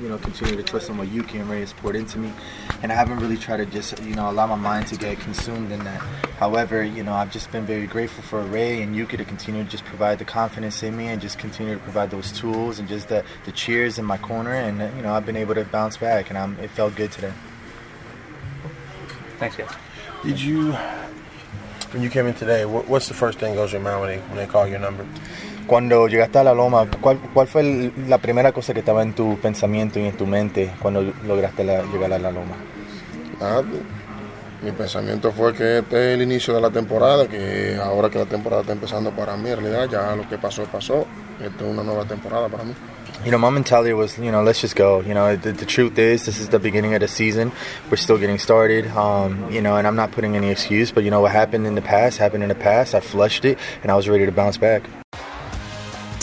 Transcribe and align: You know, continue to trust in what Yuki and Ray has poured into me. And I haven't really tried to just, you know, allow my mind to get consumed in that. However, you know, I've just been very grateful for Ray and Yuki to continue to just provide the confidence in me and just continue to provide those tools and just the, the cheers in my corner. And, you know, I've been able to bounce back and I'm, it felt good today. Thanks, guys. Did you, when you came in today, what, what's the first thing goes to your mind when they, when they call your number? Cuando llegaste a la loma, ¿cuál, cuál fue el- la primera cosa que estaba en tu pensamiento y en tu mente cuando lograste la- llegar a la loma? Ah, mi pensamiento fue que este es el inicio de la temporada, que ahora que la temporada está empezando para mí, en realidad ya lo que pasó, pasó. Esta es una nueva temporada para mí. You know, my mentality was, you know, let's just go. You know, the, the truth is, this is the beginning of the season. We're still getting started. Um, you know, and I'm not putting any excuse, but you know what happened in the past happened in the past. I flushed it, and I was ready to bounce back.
You 0.00 0.08
know, 0.08 0.16
continue 0.16 0.56
to 0.56 0.62
trust 0.62 0.88
in 0.88 0.96
what 0.96 1.08
Yuki 1.08 1.36
and 1.36 1.50
Ray 1.50 1.60
has 1.60 1.74
poured 1.74 1.94
into 1.94 2.18
me. 2.18 2.32
And 2.82 2.90
I 2.90 2.94
haven't 2.94 3.18
really 3.18 3.36
tried 3.36 3.58
to 3.58 3.66
just, 3.66 4.02
you 4.02 4.14
know, 4.14 4.30
allow 4.30 4.46
my 4.46 4.54
mind 4.54 4.86
to 4.86 4.96
get 4.96 5.20
consumed 5.20 5.70
in 5.72 5.84
that. 5.84 6.00
However, 6.38 6.82
you 6.82 7.02
know, 7.02 7.12
I've 7.12 7.30
just 7.30 7.52
been 7.52 7.66
very 7.66 7.86
grateful 7.86 8.22
for 8.22 8.40
Ray 8.40 8.80
and 8.80 8.96
Yuki 8.96 9.18
to 9.18 9.26
continue 9.26 9.62
to 9.62 9.68
just 9.68 9.84
provide 9.84 10.18
the 10.18 10.24
confidence 10.24 10.82
in 10.82 10.96
me 10.96 11.08
and 11.08 11.20
just 11.20 11.38
continue 11.38 11.74
to 11.74 11.80
provide 11.80 12.10
those 12.10 12.32
tools 12.32 12.78
and 12.78 12.88
just 12.88 13.08
the, 13.08 13.24
the 13.44 13.52
cheers 13.52 13.98
in 13.98 14.06
my 14.06 14.16
corner. 14.16 14.54
And, 14.54 14.78
you 14.96 15.02
know, 15.02 15.12
I've 15.12 15.26
been 15.26 15.36
able 15.36 15.54
to 15.54 15.64
bounce 15.64 15.98
back 15.98 16.30
and 16.30 16.38
I'm, 16.38 16.58
it 16.60 16.70
felt 16.70 16.96
good 16.96 17.12
today. 17.12 17.34
Thanks, 19.38 19.56
guys. 19.56 19.70
Did 20.22 20.40
you, 20.40 20.72
when 21.92 22.02
you 22.02 22.08
came 22.08 22.26
in 22.26 22.32
today, 22.32 22.64
what, 22.64 22.88
what's 22.88 23.08
the 23.08 23.14
first 23.14 23.38
thing 23.38 23.54
goes 23.54 23.70
to 23.70 23.76
your 23.76 23.84
mind 23.84 24.00
when 24.00 24.08
they, 24.08 24.18
when 24.28 24.36
they 24.36 24.46
call 24.46 24.66
your 24.66 24.78
number? 24.78 25.06
Cuando 25.66 26.08
llegaste 26.08 26.38
a 26.38 26.44
la 26.44 26.52
loma, 26.54 26.86
¿cuál, 27.00 27.18
cuál 27.32 27.46
fue 27.46 27.60
el- 27.62 27.92
la 28.08 28.18
primera 28.18 28.52
cosa 28.52 28.72
que 28.74 28.80
estaba 28.80 29.02
en 29.02 29.12
tu 29.12 29.38
pensamiento 29.38 29.98
y 30.00 30.06
en 30.06 30.16
tu 30.16 30.26
mente 30.26 30.70
cuando 30.82 31.02
lograste 31.26 31.62
la- 31.64 31.82
llegar 31.84 32.12
a 32.12 32.18
la 32.18 32.30
loma? 32.32 32.56
Ah, 33.40 33.62
mi 34.62 34.72
pensamiento 34.72 35.30
fue 35.32 35.54
que 35.54 35.78
este 35.78 35.96
es 36.12 36.14
el 36.16 36.22
inicio 36.22 36.54
de 36.54 36.60
la 36.60 36.70
temporada, 36.70 37.26
que 37.28 37.78
ahora 37.82 38.10
que 38.10 38.18
la 38.18 38.26
temporada 38.26 38.62
está 38.62 38.72
empezando 38.72 39.10
para 39.12 39.36
mí, 39.36 39.48
en 39.50 39.60
realidad 39.60 39.88
ya 39.90 40.16
lo 40.16 40.28
que 40.28 40.36
pasó, 40.38 40.64
pasó. 40.64 41.06
Esta 41.42 41.64
es 41.64 41.70
una 41.70 41.82
nueva 41.82 42.04
temporada 42.04 42.48
para 42.48 42.64
mí. 42.64 42.74
You 43.24 43.30
know, 43.30 43.38
my 43.38 43.50
mentality 43.50 43.92
was, 43.92 44.16
you 44.16 44.30
know, 44.30 44.42
let's 44.42 44.60
just 44.62 44.76
go. 44.76 45.02
You 45.02 45.12
know, 45.14 45.36
the, 45.36 45.52
the 45.52 45.66
truth 45.66 45.98
is, 45.98 46.24
this 46.24 46.40
is 46.40 46.48
the 46.48 46.58
beginning 46.58 46.94
of 46.94 47.00
the 47.00 47.08
season. 47.08 47.52
We're 47.90 47.98
still 47.98 48.16
getting 48.18 48.38
started. 48.38 48.86
Um, 48.96 49.46
you 49.50 49.60
know, 49.60 49.76
and 49.76 49.86
I'm 49.86 49.94
not 49.96 50.10
putting 50.10 50.36
any 50.36 50.50
excuse, 50.50 50.90
but 50.90 51.04
you 51.04 51.10
know 51.10 51.20
what 51.20 51.32
happened 51.32 51.66
in 51.66 51.74
the 51.74 51.82
past 51.82 52.18
happened 52.18 52.42
in 52.42 52.48
the 52.48 52.54
past. 52.54 52.94
I 52.94 53.00
flushed 53.00 53.44
it, 53.44 53.58
and 53.82 53.90
I 53.92 53.94
was 53.94 54.08
ready 54.08 54.24
to 54.24 54.32
bounce 54.32 54.56
back. 54.58 54.82